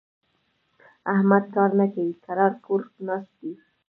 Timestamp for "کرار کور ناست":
2.25-3.31